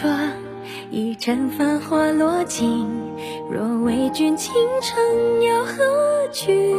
[0.00, 0.32] 转，
[0.90, 2.88] 一阵繁华落尽。
[3.50, 4.98] 若为君倾城，
[5.42, 5.84] 又何
[6.32, 6.74] 惧？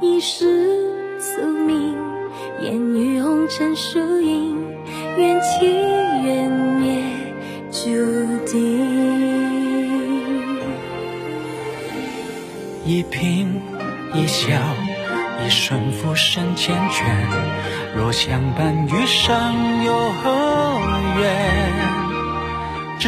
[0.00, 1.94] 一世宿命，
[2.62, 4.56] 烟雨红尘输赢，
[5.18, 7.02] 缘起缘灭
[7.70, 7.90] 注
[8.46, 9.34] 定。
[12.86, 13.46] 一颦
[14.14, 14.48] 一笑，
[15.44, 17.04] 一瞬浮生缱绻。
[17.94, 20.33] 若相伴余生，又何？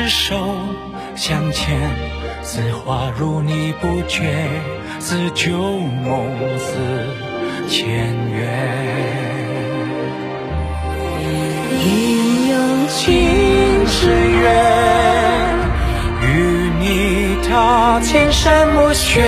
[0.09, 0.37] 手
[1.15, 1.79] 相牵，
[2.43, 4.49] 似花如你不觉，
[5.01, 6.75] 似旧梦似
[7.69, 7.89] 前
[8.31, 8.47] 缘。
[11.79, 14.45] 一用情是缘，
[16.23, 19.23] 与你踏千山暮雪，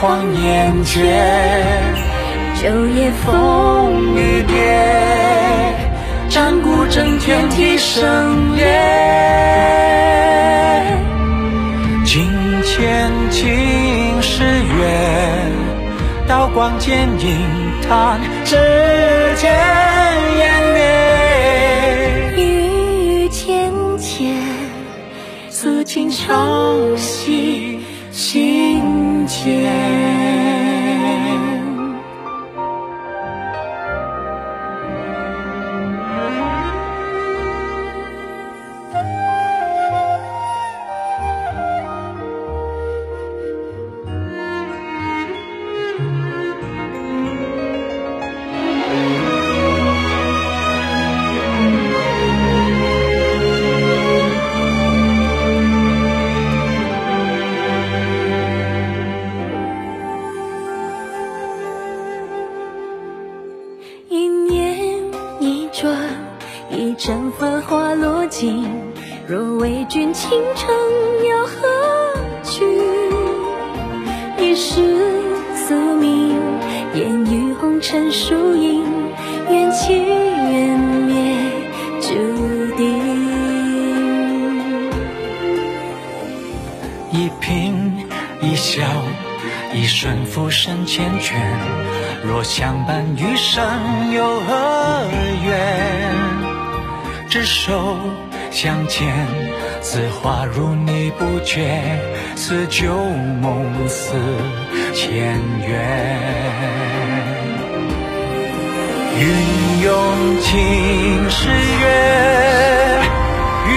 [0.00, 1.00] 荒烟绝。
[2.56, 4.54] 昼夜风雨蝶，
[6.28, 9.89] 战鼓震天蹄声裂。
[16.52, 17.38] 光剑影
[17.88, 18.56] 弹指
[19.36, 19.52] 间
[20.38, 20.80] 烟灭。
[22.36, 22.38] 雨
[23.24, 24.34] 雨浅浅，
[25.48, 30.39] 此情长系心间。
[67.32, 68.68] 繁华落尽。
[69.26, 70.74] 若为君倾城，
[71.28, 71.56] 又何
[72.42, 72.64] 惧？
[74.38, 74.80] 一世
[75.54, 76.36] 宿命，
[76.94, 78.84] 烟雨红尘输赢，
[79.48, 81.36] 缘起缘灭
[82.00, 82.08] 注
[82.76, 83.30] 定。
[87.12, 87.72] 一颦
[88.40, 88.82] 一笑，
[89.74, 91.34] 一瞬浮生缱绻。
[92.24, 95.06] 若相伴余生，又何
[95.44, 96.29] 怨？
[97.30, 97.96] 执手
[98.50, 99.06] 相牵，
[99.80, 101.80] 似花如你不觉，
[102.34, 102.92] 似旧
[103.40, 104.14] 梦似
[104.92, 106.18] 前缘。
[109.16, 109.28] 云
[109.84, 113.00] 涌青石月，
[113.68, 113.70] 与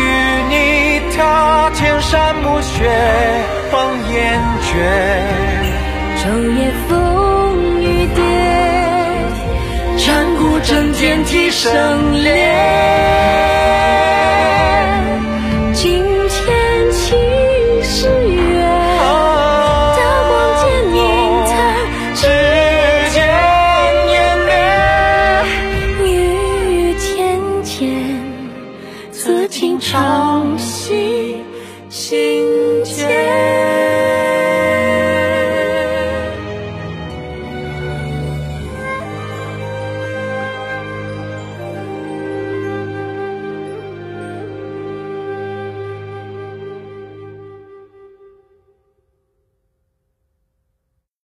[0.49, 2.89] 你踏千山暮雪，
[3.71, 4.73] 荒烟绝。
[6.17, 6.25] 昼
[6.55, 6.71] 夜
[10.63, 12.31] 战鼓震天蹄声裂。
[15.73, 16.45] 金钱
[16.91, 17.17] 情
[17.83, 18.63] 是缘，
[19.97, 20.31] 刀光
[20.61, 20.63] 剑
[20.95, 20.99] 影
[21.49, 21.51] 弹
[22.15, 22.21] 指
[23.11, 23.15] 间
[24.07, 24.11] 湮
[24.45, 24.49] 灭。
[26.05, 26.05] 雨
[26.69, 27.03] 雨浅
[27.63, 27.73] 浅，
[29.11, 31.43] 此情长系
[31.89, 32.52] 心。